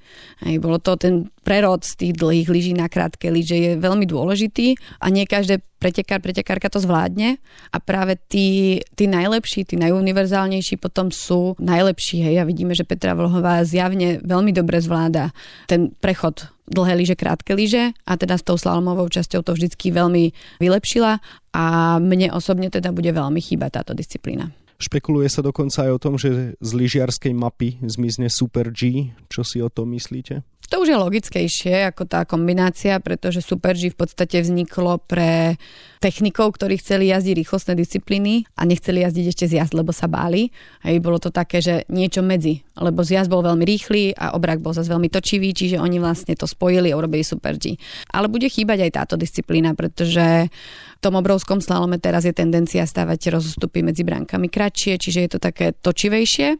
Hej, 0.48 0.56
bolo 0.58 0.80
to 0.80 0.96
ten 0.96 1.28
prerod 1.44 1.84
z 1.84 1.92
tých 2.00 2.12
dlhých 2.16 2.48
lyží 2.48 2.72
na 2.72 2.88
krátke 2.88 3.28
lyže 3.28 3.54
je 3.54 3.70
veľmi 3.76 4.08
dôležitý 4.08 4.78
a 5.02 5.12
nie 5.12 5.28
každé 5.28 5.60
pretekár, 5.82 6.22
pretekárka 6.22 6.70
to 6.70 6.78
zvládne 6.78 7.42
a 7.74 7.76
práve 7.82 8.14
tí, 8.30 8.78
tí 8.94 9.10
najlepší, 9.10 9.66
tí 9.66 9.74
najuniverzálnejší 9.74 10.78
potom 10.78 11.10
sú 11.10 11.58
najlepší. 11.58 12.22
Hej. 12.22 12.34
A 12.38 12.46
vidíme, 12.46 12.70
že 12.78 12.86
Petra 12.86 13.18
Vlhová 13.18 13.66
zjavne 13.66 14.22
veľmi 14.22 14.54
dobre 14.54 14.78
zvláda 15.02 15.34
ten 15.66 15.90
prechod 15.98 16.46
dlhé 16.70 16.94
lyže, 16.94 17.18
krátke 17.18 17.58
lyže 17.58 17.90
a 18.06 18.12
teda 18.14 18.38
s 18.38 18.46
tou 18.46 18.54
slalomovou 18.54 19.10
časťou 19.10 19.42
to 19.42 19.58
vždycky 19.58 19.90
veľmi 19.90 20.30
vylepšila 20.62 21.18
a 21.50 21.64
mne 21.98 22.30
osobne 22.30 22.70
teda 22.70 22.94
bude 22.94 23.10
veľmi 23.10 23.42
chýbať 23.42 23.82
táto 23.82 23.92
disciplína. 23.98 24.54
Špekuluje 24.78 25.26
sa 25.26 25.42
dokonca 25.42 25.86
aj 25.86 25.90
o 25.94 26.02
tom, 26.02 26.14
že 26.18 26.54
z 26.58 26.70
lyžiarskej 26.74 27.34
mapy 27.34 27.82
zmizne 27.82 28.30
Super 28.30 28.70
G. 28.70 29.10
Čo 29.30 29.42
si 29.42 29.58
o 29.62 29.70
tom 29.70 29.94
myslíte? 29.94 30.42
To 30.72 30.80
už 30.80 30.88
je 30.88 30.96
logickejšie 30.96 31.92
ako 31.92 32.08
tá 32.08 32.24
kombinácia, 32.24 32.96
pretože 32.96 33.44
Super 33.44 33.76
G 33.76 33.92
v 33.92 33.98
podstate 34.08 34.40
vzniklo 34.40 35.04
pre 35.04 35.60
technikov, 36.00 36.56
ktorí 36.56 36.80
chceli 36.80 37.12
jazdiť 37.12 37.44
rýchlostné 37.44 37.76
disciplíny 37.76 38.48
a 38.56 38.64
nechceli 38.64 39.04
jazdiť 39.04 39.26
ešte 39.28 39.46
zjazd, 39.52 39.76
lebo 39.76 39.92
sa 39.92 40.08
báli. 40.08 40.48
Hej, 40.80 41.04
bolo 41.04 41.20
to 41.20 41.28
také, 41.28 41.60
že 41.60 41.84
niečo 41.92 42.24
medzi, 42.24 42.64
lebo 42.80 43.04
zjazd 43.04 43.28
bol 43.28 43.44
veľmi 43.44 43.68
rýchly 43.68 44.16
a 44.16 44.32
obrak 44.32 44.64
bol 44.64 44.72
zase 44.72 44.88
veľmi 44.88 45.12
točivý, 45.12 45.52
čiže 45.52 45.76
oni 45.76 46.00
vlastne 46.00 46.32
to 46.40 46.48
spojili 46.48 46.88
a 46.88 46.96
urobili 46.96 47.20
Super 47.20 47.60
G. 47.60 47.76
Ale 48.08 48.32
bude 48.32 48.48
chýbať 48.48 48.88
aj 48.88 48.96
táto 48.96 49.14
disciplína, 49.20 49.76
pretože 49.76 50.48
v 50.48 51.00
tom 51.04 51.20
obrovskom 51.20 51.60
slalome 51.60 52.00
teraz 52.00 52.24
je 52.24 52.32
tendencia 52.32 52.88
stavať 52.88 53.28
rozstupy 53.28 53.84
medzi 53.84 54.08
bránkami 54.08 54.48
kratšie, 54.48 54.96
čiže 54.96 55.20
je 55.20 55.30
to 55.36 55.38
také 55.38 55.76
točivejšie 55.76 56.56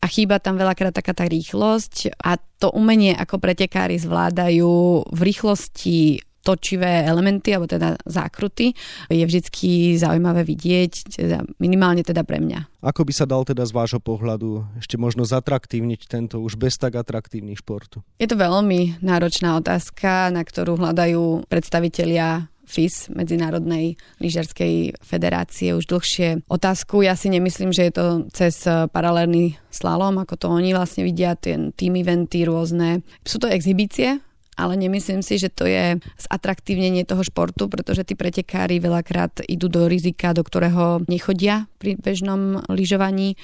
a 0.00 0.06
chýba 0.08 0.40
tam 0.40 0.56
veľakrát 0.56 0.96
taká 0.96 1.12
tá 1.12 1.28
rýchlosť 1.28 2.16
a 2.16 2.40
to 2.40 2.72
umenie, 2.72 3.12
ako 3.12 3.36
pretekári 3.36 4.00
zvládajú 4.00 5.04
v 5.12 5.20
rýchlosti 5.20 6.24
točivé 6.40 7.04
elementy, 7.04 7.52
alebo 7.52 7.68
teda 7.68 8.00
zákruty, 8.08 8.72
je 9.12 9.24
vždycky 9.28 10.00
zaujímavé 10.00 10.40
vidieť, 10.48 10.92
teda 11.20 11.38
minimálne 11.60 12.00
teda 12.00 12.24
pre 12.24 12.40
mňa. 12.40 12.80
Ako 12.80 13.04
by 13.04 13.12
sa 13.12 13.28
dal 13.28 13.44
teda 13.44 13.60
z 13.68 13.76
vášho 13.76 14.00
pohľadu 14.00 14.64
ešte 14.80 14.96
možno 14.96 15.28
zatraktívniť 15.28 16.00
tento 16.08 16.40
už 16.40 16.56
bez 16.56 16.80
tak 16.80 16.96
atraktívny 16.96 17.60
šport? 17.60 18.00
Je 18.16 18.24
to 18.24 18.40
veľmi 18.40 19.04
náročná 19.04 19.60
otázka, 19.60 20.32
na 20.32 20.40
ktorú 20.40 20.80
hľadajú 20.80 21.44
predstavitelia 21.46 22.48
FIS, 22.70 23.10
Medzinárodnej 23.10 23.98
lyžiarskej 24.22 25.02
federácie, 25.02 25.74
už 25.74 25.90
dlhšie 25.90 26.46
otázku. 26.46 27.02
Ja 27.02 27.18
si 27.18 27.34
nemyslím, 27.34 27.74
že 27.74 27.90
je 27.90 27.92
to 27.98 28.06
cez 28.30 28.62
paralelný 28.94 29.58
slalom, 29.74 30.22
ako 30.22 30.38
to 30.38 30.46
oni 30.46 30.70
vlastne 30.70 31.02
vidia, 31.02 31.34
ten 31.34 31.74
team 31.74 31.98
eventy 31.98 32.46
rôzne. 32.46 33.02
Sú 33.26 33.42
to 33.42 33.50
exhibície, 33.50 34.22
ale 34.60 34.76
nemyslím 34.76 35.24
si, 35.24 35.40
že 35.40 35.48
to 35.48 35.64
je 35.64 35.98
zatraktívnenie 36.20 37.08
toho 37.08 37.24
športu, 37.24 37.66
pretože 37.72 38.04
tí 38.04 38.12
pretekári 38.12 38.76
veľakrát 38.76 39.40
idú 39.48 39.72
do 39.72 39.88
rizika, 39.88 40.36
do 40.36 40.44
ktorého 40.44 41.00
nechodia 41.08 41.64
pri 41.80 41.96
bežnom 41.96 42.60
lyžovaní 42.68 43.40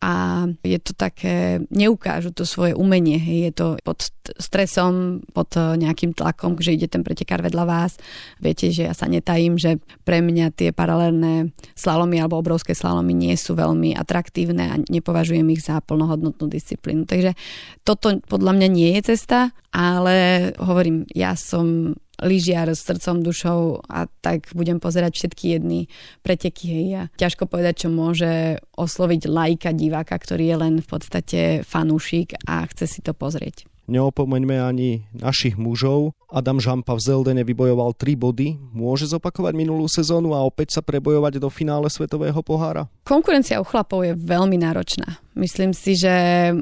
a 0.00 0.48
je 0.64 0.80
to 0.80 0.96
také, 0.96 1.60
neukážu 1.68 2.32
to 2.32 2.48
svoje 2.48 2.72
umenie, 2.72 3.20
je 3.20 3.52
to 3.52 3.66
pod 3.84 4.08
stresom, 4.40 5.20
pod 5.36 5.52
nejakým 5.52 6.16
tlakom, 6.16 6.56
že 6.56 6.72
ide 6.72 6.88
ten 6.88 7.04
pretekár 7.04 7.44
vedľa 7.44 7.64
vás. 7.68 8.00
Viete, 8.40 8.72
že 8.72 8.88
ja 8.88 8.96
sa 8.96 9.04
netajím, 9.12 9.60
že 9.60 9.76
pre 10.08 10.24
mňa 10.24 10.56
tie 10.56 10.72
paralelné 10.72 11.52
slalomy 11.76 12.16
alebo 12.16 12.40
obrovské 12.40 12.72
slalomy 12.72 13.12
nie 13.12 13.36
sú 13.36 13.52
veľmi 13.52 13.92
atraktívne 13.92 14.64
a 14.72 14.80
nepovažujem 14.80 15.44
ich 15.52 15.60
za 15.60 15.84
plnohodnotnú 15.84 16.48
disciplínu. 16.48 17.04
Takže 17.04 17.36
toto 17.84 18.16
podľa 18.24 18.56
mňa 18.56 18.68
nie 18.72 18.96
je 18.96 19.12
cesta, 19.12 19.52
ale 19.68 20.48
hovorím, 20.56 21.04
ja 21.12 21.36
som 21.36 21.92
lyžiar 22.22 22.70
s 22.72 22.84
srdcom, 22.84 23.24
dušou 23.24 23.84
a 23.88 24.06
tak 24.20 24.52
budem 24.52 24.80
pozerať 24.80 25.16
všetky 25.16 25.58
jedny 25.58 25.80
preteky. 26.20 26.64
Hej. 26.68 26.88
A 26.96 27.02
ťažko 27.16 27.48
povedať, 27.48 27.86
čo 27.86 27.88
môže 27.88 28.60
osloviť 28.76 29.28
lajka 29.28 29.70
diváka, 29.76 30.16
ktorý 30.16 30.44
je 30.52 30.56
len 30.56 30.74
v 30.80 30.88
podstate 30.88 31.40
fanúšik 31.64 32.36
a 32.46 32.64
chce 32.68 32.86
si 32.86 33.00
to 33.00 33.12
pozrieť. 33.12 33.68
Neopomeňme 33.90 34.54
ani 34.54 35.02
našich 35.10 35.58
mužov. 35.58 36.14
Adam 36.30 36.62
Žampa 36.62 36.94
v 36.94 37.02
Zeldene 37.02 37.42
vybojoval 37.42 37.98
3 37.98 38.14
body. 38.14 38.54
Môže 38.70 39.10
zopakovať 39.10 39.50
minulú 39.58 39.90
sezónu 39.90 40.30
a 40.30 40.46
opäť 40.46 40.78
sa 40.78 40.82
prebojovať 40.86 41.42
do 41.42 41.50
finále 41.50 41.90
Svetového 41.90 42.38
pohára? 42.38 42.86
Konkurencia 43.02 43.58
u 43.58 43.66
chlapov 43.66 44.06
je 44.06 44.14
veľmi 44.14 44.62
náročná. 44.62 45.18
Myslím 45.34 45.74
si, 45.74 45.98
že 45.98 46.14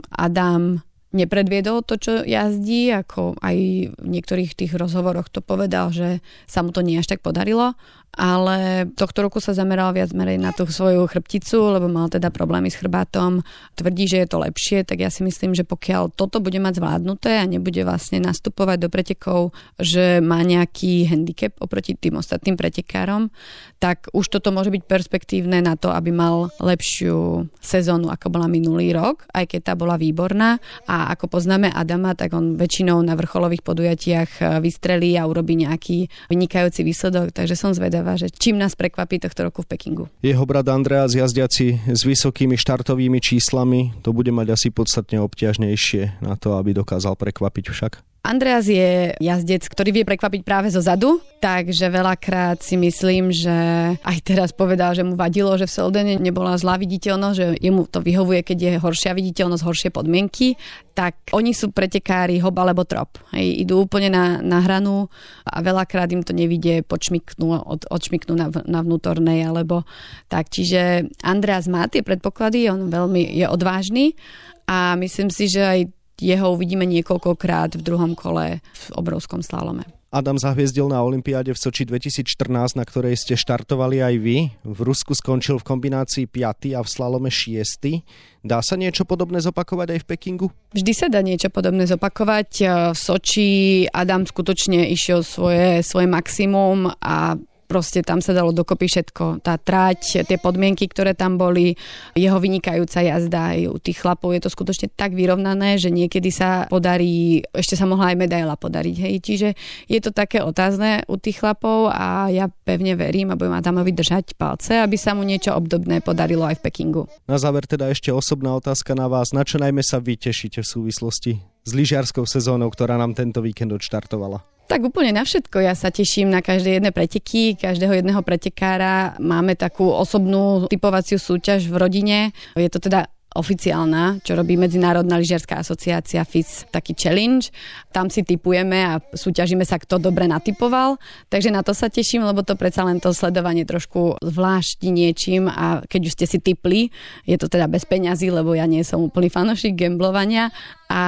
Adam 0.09 0.81
nepredviedol 1.13 1.81
to, 1.85 1.97
čo 1.97 2.13
jazdí, 2.21 2.93
ako 2.93 3.41
aj 3.41 3.57
v 3.97 4.07
niektorých 4.09 4.53
tých 4.53 4.73
rozhovoroch 4.77 5.33
to 5.33 5.41
povedal, 5.41 5.89
že 5.89 6.21
sa 6.45 6.61
mu 6.61 6.73
to 6.73 6.85
nie 6.85 7.01
až 7.01 7.17
tak 7.17 7.25
podarilo 7.25 7.77
ale 8.15 8.89
tohto 8.99 9.23
roku 9.23 9.39
sa 9.39 9.55
zameral 9.55 9.95
viac 9.95 10.11
merej 10.11 10.43
na 10.43 10.51
tú 10.51 10.67
svoju 10.67 11.07
chrbticu, 11.07 11.79
lebo 11.79 11.87
mal 11.87 12.11
teda 12.11 12.35
problémy 12.35 12.67
s 12.67 12.77
chrbátom. 12.77 13.47
Tvrdí, 13.79 14.11
že 14.11 14.27
je 14.27 14.29
to 14.29 14.43
lepšie, 14.43 14.83
tak 14.83 14.99
ja 14.99 15.07
si 15.07 15.23
myslím, 15.23 15.55
že 15.55 15.63
pokiaľ 15.63 16.19
toto 16.19 16.43
bude 16.43 16.59
mať 16.59 16.83
zvládnuté 16.83 17.39
a 17.39 17.47
nebude 17.47 17.79
vlastne 17.87 18.19
nastupovať 18.19 18.79
do 18.83 18.89
pretekov, 18.91 19.55
že 19.79 20.19
má 20.19 20.43
nejaký 20.43 21.07
handicap 21.07 21.55
oproti 21.63 21.95
tým 21.95 22.19
ostatným 22.19 22.59
pretekárom, 22.59 23.31
tak 23.79 24.11
už 24.11 24.27
toto 24.27 24.51
môže 24.51 24.75
byť 24.75 24.83
perspektívne 24.91 25.63
na 25.63 25.79
to, 25.79 25.95
aby 25.95 26.11
mal 26.11 26.51
lepšiu 26.59 27.47
sezónu, 27.63 28.11
ako 28.11 28.35
bola 28.35 28.51
minulý 28.51 28.91
rok, 28.91 29.31
aj 29.31 29.55
keď 29.55 29.61
tá 29.71 29.73
bola 29.79 29.95
výborná. 29.95 30.59
A 30.91 31.15
ako 31.15 31.39
poznáme 31.39 31.71
Adama, 31.71 32.19
tak 32.19 32.35
on 32.35 32.59
väčšinou 32.59 32.99
na 33.07 33.15
vrcholových 33.15 33.63
podujatiach 33.63 34.59
vystrelí 34.59 35.15
a 35.15 35.31
urobí 35.31 35.55
nejaký 35.55 36.11
vynikajúci 36.27 36.83
výsledok, 36.83 37.31
takže 37.31 37.55
som 37.55 37.71
zvedavá 37.71 37.98
zvedavá, 37.99 38.15
že 38.15 38.31
čím 38.31 38.63
nás 38.63 38.79
prekvapí 38.79 39.19
tohto 39.19 39.51
roku 39.51 39.67
v 39.67 39.75
Pekingu. 39.75 40.05
Jeho 40.23 40.47
brat 40.47 40.71
Andreas 40.71 41.19
jazdiaci 41.19 41.83
s 41.91 42.07
vysokými 42.07 42.55
štartovými 42.55 43.19
číslami, 43.19 43.99
to 44.07 44.15
bude 44.15 44.31
mať 44.31 44.55
asi 44.55 44.69
podstatne 44.71 45.19
obťažnejšie 45.19 46.23
na 46.23 46.39
to, 46.39 46.55
aby 46.55 46.79
dokázal 46.79 47.19
prekvapiť 47.19 47.65
však. 47.75 47.93
Andreas 48.27 48.67
je 48.67 49.15
jazdec, 49.23 49.63
ktorý 49.65 49.91
vie 49.95 50.05
prekvapiť 50.05 50.43
práve 50.43 50.69
zo 50.69 50.83
zadu, 50.83 51.23
takže 51.39 51.87
veľakrát 51.87 52.61
si 52.61 52.75
myslím, 52.75 53.31
že 53.31 53.57
aj 54.03 54.19
teraz 54.27 54.51
povedal, 54.51 54.93
že 54.93 55.07
mu 55.07 55.15
vadilo, 55.15 55.55
že 55.55 55.71
v 55.71 55.75
Seldene 55.79 56.15
nebola 56.19 56.59
zlá 56.59 56.77
viditeľnosť, 56.83 57.37
že 57.39 57.47
jemu 57.63 57.87
to 57.87 58.03
vyhovuje, 58.03 58.43
keď 58.43 58.59
je 58.59 58.73
horšia 58.83 59.13
viditeľnosť, 59.15 59.63
horšie 59.65 59.91
podmienky, 59.95 60.59
tak 60.99 61.31
oni 61.31 61.55
sú 61.55 61.71
pretekári 61.71 62.43
hob 62.43 62.59
alebo 62.59 62.83
trop. 62.83 63.07
Hej, 63.31 63.63
idú 63.63 63.87
úplne 63.87 64.11
na, 64.11 64.43
na 64.43 64.59
hranu 64.67 65.07
a 65.47 65.63
veľakrát 65.63 66.11
im 66.11 66.27
to 66.27 66.35
nevidie, 66.35 66.83
počmiknú, 66.83 67.55
od, 67.55 67.87
odšmiknú 67.87 68.35
na, 68.35 68.51
na 68.67 68.83
vnútornej 68.83 69.47
alebo 69.47 69.87
tak. 70.27 70.51
Čiže 70.51 71.07
Andreas 71.23 71.71
má 71.71 71.87
tie 71.87 72.03
predpoklady, 72.03 72.67
on 72.67 72.91
veľmi 72.91 73.25
je 73.31 73.47
odvážny 73.47 74.19
a 74.67 74.99
myslím 74.99 75.31
si, 75.31 75.49
že 75.49 75.63
aj 75.65 75.81
jeho 76.19 76.53
uvidíme 76.53 76.85
niekoľkokrát 76.85 77.79
v 77.79 77.83
druhom 77.83 78.13
kole 78.19 78.59
v 78.63 78.85
obrovskom 78.99 79.43
slalome. 79.43 79.87
Adam 80.09 80.41
zahviezdil 80.41 80.89
na 80.89 81.05
Olympiáde 81.05 81.53
v 81.53 81.61
Soči 81.61 81.85
2014, 81.85 82.81
na 82.81 82.85
ktorej 82.89 83.13
ste 83.21 83.37
štartovali 83.37 84.01
aj 84.01 84.15
vy. 84.17 84.49
V 84.65 84.79
Rusku 84.81 85.13
skončil 85.13 85.61
v 85.61 85.69
kombinácii 85.69 86.25
5. 86.25 86.73
a 86.73 86.81
v 86.81 86.89
slalome 86.89 87.29
6. 87.29 88.09
Dá 88.41 88.65
sa 88.65 88.81
niečo 88.81 89.05
podobné 89.05 89.45
zopakovať 89.45 89.89
aj 89.93 90.01
v 90.01 90.09
Pekingu? 90.09 90.49
Vždy 90.73 90.93
sa 90.97 91.13
dá 91.13 91.21
niečo 91.21 91.53
podobné 91.53 91.85
zopakovať. 91.85 92.51
V 92.97 92.97
Soči 92.97 93.49
Adam 93.93 94.25
skutočne 94.25 94.89
išiel 94.89 95.21
svoje, 95.21 95.85
svoje 95.85 96.09
maximum 96.09 96.89
a 97.05 97.37
proste 97.69 98.01
tam 98.01 98.25
sa 98.25 98.33
dalo 98.33 98.51
dokopy 98.51 98.89
všetko. 98.89 99.45
Tá 99.45 99.61
trať, 99.61 100.25
tie 100.25 100.41
podmienky, 100.41 100.89
ktoré 100.89 101.13
tam 101.13 101.37
boli, 101.37 101.77
jeho 102.17 102.41
vynikajúca 102.41 103.05
jazda. 103.05 103.53
Aj 103.53 103.61
u 103.69 103.77
tých 103.77 104.01
chlapov 104.01 104.33
je 104.33 104.43
to 104.43 104.51
skutočne 104.51 104.89
tak 104.97 105.13
vyrovnané, 105.13 105.77
že 105.77 105.93
niekedy 105.93 106.33
sa 106.33 106.65
podarí, 106.73 107.45
ešte 107.53 107.77
sa 107.77 107.85
mohla 107.85 108.11
aj 108.11 108.17
medaila 108.17 108.57
podariť. 108.57 108.97
Hej. 108.97 109.15
Čiže 109.21 109.49
je 109.87 110.01
to 110.01 110.11
také 110.11 110.41
otázne 110.41 111.05
u 111.07 111.21
tých 111.21 111.45
chlapov 111.45 111.93
a 111.93 112.33
ja 112.33 112.49
pevne 112.49 112.97
verím 112.97 113.31
a 113.31 113.39
budem 113.39 113.61
Adamovi 113.61 113.93
držať 113.93 114.35
palce, 114.41 114.81
aby 114.81 114.97
sa 114.97 115.13
mu 115.13 115.23
niečo 115.23 115.53
obdobné 115.53 116.01
podarilo 116.01 116.49
aj 116.49 116.59
v 116.59 116.65
Pekingu. 116.65 117.03
Na 117.29 117.37
záver 117.37 117.69
teda 117.69 117.93
ešte 117.93 118.09
osobná 118.09 118.57
otázka 118.57 118.97
na 118.97 119.07
vás. 119.13 119.37
Na 119.37 119.45
čo 119.45 119.61
najmä 119.61 119.85
sa 119.85 120.01
vy 120.01 120.17
tešíte 120.17 120.65
v 120.65 120.69
súvislosti 120.73 121.33
s 121.69 121.71
lyžiarskou 121.77 122.25
sezónou, 122.25 122.73
ktorá 122.73 122.97
nám 122.97 123.13
tento 123.13 123.45
víkend 123.45 123.77
odštartovala? 123.77 124.58
Tak 124.69 124.85
úplne 124.85 125.17
na 125.17 125.25
všetko. 125.25 125.65
Ja 125.65 125.73
sa 125.73 125.89
teším 125.89 126.29
na 126.29 126.45
každé 126.45 126.77
jedné 126.77 126.93
preteky, 126.93 127.57
každého 127.57 128.05
jedného 128.05 128.21
pretekára. 128.21 129.17
Máme 129.17 129.57
takú 129.57 129.89
osobnú 129.89 130.69
typovaciu 130.69 131.17
súťaž 131.17 131.73
v 131.73 131.81
rodine. 131.81 132.19
Je 132.53 132.69
to 132.69 132.77
teda 132.77 133.09
oficiálna, 133.33 134.21
čo 134.21 134.37
robí 134.37 134.61
Medzinárodná 134.61 135.17
lyžiarská 135.17 135.61
asociácia 135.61 136.21
FIS, 136.29 136.69
taký 136.69 136.93
challenge. 136.93 137.49
Tam 137.93 138.13
si 138.13 138.25
typujeme 138.25 138.77
a 138.85 139.01
súťažíme 139.01 139.65
sa, 139.65 139.81
kto 139.81 139.97
dobre 139.97 140.29
natypoval. 140.29 141.01
Takže 141.33 141.49
na 141.49 141.65
to 141.65 141.73
sa 141.73 141.89
teším, 141.89 142.29
lebo 142.29 142.45
to 142.45 142.53
predsa 142.53 142.85
len 142.85 143.01
to 143.01 143.17
sledovanie 143.17 143.69
trošku 143.69 144.21
zvlášti 144.21 144.93
niečím 144.93 145.49
a 145.49 145.81
keď 145.85 146.01
už 146.09 146.13
ste 146.13 146.27
si 146.29 146.39
typli, 146.45 146.93
je 147.25 147.41
to 147.41 147.49
teda 147.49 147.73
bez 147.73 147.89
peňazí, 147.89 148.29
lebo 148.29 148.53
ja 148.53 148.69
nie 148.69 148.85
som 148.85 149.01
úplný 149.01 149.33
fanošik 149.33 149.77
gamblovania 149.77 150.53
a 150.89 151.03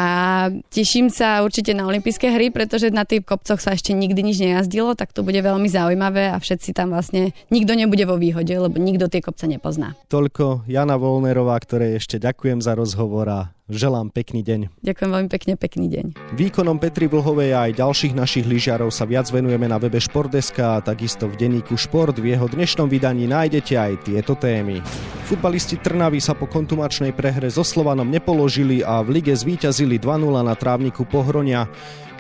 teším 0.68 1.08
sa 1.08 1.40
určite 1.40 1.72
na 1.72 1.88
olympijské 1.88 2.28
hry, 2.28 2.52
pretože 2.52 2.92
na 2.92 3.08
tých 3.08 3.25
kopcoch 3.25 3.56
sa 3.56 3.72
ešte 3.72 3.96
nikdy 3.96 4.20
nič 4.20 4.37
nejazdilo, 4.37 4.92
tak 4.92 5.16
to 5.16 5.25
bude 5.25 5.40
veľmi 5.40 5.72
zaujímavé 5.72 6.28
a 6.28 6.37
všetci 6.37 6.76
tam 6.76 6.92
vlastne, 6.92 7.32
nikto 7.49 7.72
nebude 7.72 8.04
vo 8.04 8.20
výhode, 8.20 8.52
lebo 8.52 8.76
nikto 8.76 9.08
tie 9.08 9.25
kopce 9.25 9.49
nepozná. 9.49 9.96
Toľko 10.12 10.68
Jana 10.68 11.00
Volnerová, 11.00 11.56
ktoré 11.56 11.96
ešte 11.96 12.20
ďakujem 12.20 12.60
za 12.60 12.76
rozhovor 12.76 13.26
a 13.32 13.40
Želám 13.70 14.10
pekný 14.10 14.42
deň. 14.42 14.82
Ďakujem 14.82 15.10
veľmi 15.14 15.30
pekne, 15.30 15.54
pekný 15.54 15.86
deň. 15.86 16.04
Výkonom 16.34 16.82
Petri 16.82 17.06
Vlhovej 17.06 17.54
a 17.54 17.70
aj 17.70 17.78
ďalších 17.78 18.18
našich 18.18 18.42
lyžiarov 18.42 18.90
sa 18.90 19.06
viac 19.06 19.30
venujeme 19.30 19.70
na 19.70 19.78
webe 19.78 20.02
Športdeska 20.02 20.74
a 20.74 20.82
takisto 20.82 21.30
v 21.30 21.38
denníku 21.38 21.78
Šport. 21.78 22.18
V 22.18 22.34
jeho 22.34 22.50
dnešnom 22.50 22.90
vydaní 22.90 23.30
nájdete 23.30 23.78
aj 23.78 24.10
tieto 24.10 24.34
témy. 24.34 24.82
Futbalisti 25.30 25.78
Trnavy 25.78 26.18
sa 26.18 26.34
po 26.34 26.50
kontumačnej 26.50 27.14
prehre 27.14 27.46
so 27.46 27.62
Slovanom 27.62 28.10
nepoložili 28.10 28.82
a 28.82 29.06
v 29.06 29.22
lige 29.22 29.30
zvíťazili 29.38 30.02
2-0 30.02 30.42
na 30.42 30.58
trávniku 30.58 31.06
Pohronia. 31.06 31.70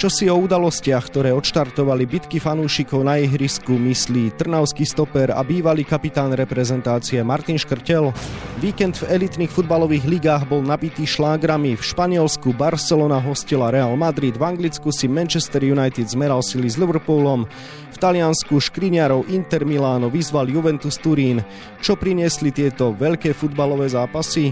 Čo 0.00 0.08
si 0.08 0.32
o 0.32 0.36
udalostiach, 0.40 1.12
ktoré 1.12 1.28
odštartovali 1.36 2.08
bitky 2.08 2.40
fanúšikov 2.40 3.04
na 3.04 3.20
ihrisku, 3.20 3.76
myslí 3.76 4.32
trnavský 4.32 4.88
stoper 4.88 5.28
a 5.28 5.44
bývalý 5.44 5.84
kapitán 5.84 6.32
reprezentácie 6.32 7.20
Martin 7.20 7.60
Škrtel. 7.60 8.08
Víkend 8.64 8.96
v 9.04 9.20
elitných 9.20 9.52
futbalových 9.52 10.08
ligách 10.08 10.48
bol 10.48 10.64
nabitý 10.64 11.04
šlágrami. 11.04 11.76
V 11.76 11.84
Španielsku 11.84 12.56
Barcelona 12.56 13.20
hostila 13.20 13.68
Real 13.68 13.92
Madrid, 13.92 14.40
v 14.40 14.56
Anglicku 14.56 14.88
si 14.88 15.04
Manchester 15.04 15.68
United 15.68 16.08
zmeral 16.08 16.40
sily 16.40 16.72
s 16.72 16.80
Liverpoolom, 16.80 17.44
v 17.92 17.96
Taliansku 18.00 18.56
škriňarov 18.56 19.28
Inter 19.28 19.68
Miláno 19.68 20.08
vyzval 20.08 20.48
Juventus 20.48 20.96
Turín. 20.96 21.44
Čo 21.84 22.00
priniesli 22.00 22.48
tieto 22.56 22.96
veľké 22.96 23.36
futbalové 23.36 23.92
zápasy? 23.92 24.48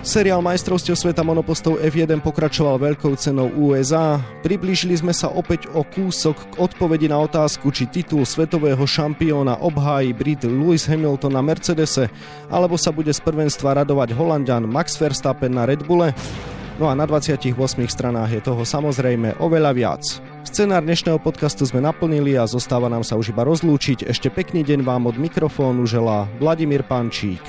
Seriál 0.00 0.40
majstrovstiev 0.40 0.96
sveta 0.96 1.20
monopostov 1.20 1.76
F1 1.76 2.24
pokračoval 2.24 2.80
veľkou 2.80 3.12
cenou 3.20 3.52
USA. 3.52 4.16
Priblížili 4.40 4.96
sme 4.96 5.12
sa 5.12 5.28
opäť 5.28 5.68
o 5.76 5.84
kúsok 5.84 6.36
k 6.40 6.52
odpovedi 6.56 7.04
na 7.04 7.20
otázku, 7.20 7.68
či 7.68 7.84
titul 7.84 8.24
svetového 8.24 8.80
šampióna 8.80 9.60
obhájí 9.60 10.16
Brit 10.16 10.48
Lewis 10.48 10.88
Hamilton 10.88 11.36
na 11.36 11.44
Mercedese, 11.44 12.08
alebo 12.48 12.80
sa 12.80 12.96
bude 12.96 13.12
z 13.12 13.20
prvenstva 13.20 13.84
radovať 13.84 14.16
Holandian 14.16 14.64
Max 14.64 14.96
Verstappen 14.96 15.52
na 15.52 15.68
Red 15.68 15.84
Bulle. 15.84 16.16
No 16.80 16.88
a 16.88 16.96
na 16.96 17.04
28 17.04 17.52
stranách 17.84 18.30
je 18.32 18.40
toho 18.40 18.64
samozrejme 18.64 19.36
oveľa 19.36 19.70
viac. 19.76 20.02
Scenár 20.48 20.80
dnešného 20.80 21.20
podcastu 21.20 21.68
sme 21.68 21.84
naplnili 21.84 22.40
a 22.40 22.48
zostáva 22.48 22.88
nám 22.88 23.04
sa 23.04 23.20
už 23.20 23.36
iba 23.36 23.44
rozlúčiť. 23.44 24.08
Ešte 24.08 24.32
pekný 24.32 24.64
deň 24.64 24.80
vám 24.80 25.12
od 25.12 25.20
mikrofónu 25.20 25.84
želá 25.84 26.24
Vladimír 26.40 26.88
Pančík. 26.88 27.44